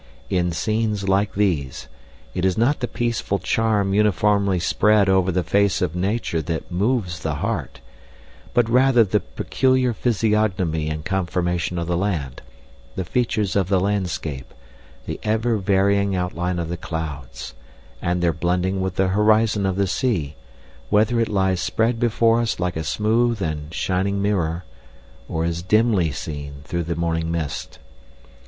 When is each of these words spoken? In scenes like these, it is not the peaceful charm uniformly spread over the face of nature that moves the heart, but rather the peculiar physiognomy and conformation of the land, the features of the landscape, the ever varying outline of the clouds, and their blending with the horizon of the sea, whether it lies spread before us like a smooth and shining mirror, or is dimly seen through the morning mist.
In 0.31 0.49
scenes 0.51 1.07
like 1.07 1.35
these, 1.35 1.87
it 2.33 2.43
is 2.43 2.57
not 2.57 2.79
the 2.79 2.87
peaceful 2.87 3.37
charm 3.37 3.93
uniformly 3.93 4.57
spread 4.57 5.07
over 5.07 5.31
the 5.31 5.43
face 5.43 5.79
of 5.79 5.95
nature 5.95 6.41
that 6.41 6.71
moves 6.71 7.19
the 7.19 7.35
heart, 7.35 7.81
but 8.55 8.67
rather 8.67 9.03
the 9.03 9.19
peculiar 9.19 9.93
physiognomy 9.93 10.89
and 10.89 11.05
conformation 11.05 11.77
of 11.77 11.85
the 11.85 11.95
land, 11.95 12.41
the 12.95 13.05
features 13.05 13.55
of 13.55 13.69
the 13.69 13.79
landscape, 13.79 14.55
the 15.05 15.19
ever 15.21 15.57
varying 15.57 16.15
outline 16.15 16.57
of 16.57 16.67
the 16.67 16.77
clouds, 16.77 17.53
and 18.01 18.23
their 18.23 18.33
blending 18.33 18.81
with 18.81 18.95
the 18.95 19.09
horizon 19.09 19.67
of 19.67 19.75
the 19.75 19.85
sea, 19.85 20.35
whether 20.89 21.19
it 21.19 21.29
lies 21.29 21.61
spread 21.61 21.99
before 21.99 22.41
us 22.41 22.59
like 22.59 22.75
a 22.75 22.83
smooth 22.83 23.39
and 23.39 23.71
shining 23.71 24.19
mirror, 24.19 24.63
or 25.29 25.45
is 25.45 25.61
dimly 25.61 26.09
seen 26.11 26.53
through 26.63 26.81
the 26.81 26.95
morning 26.95 27.29
mist. 27.29 27.77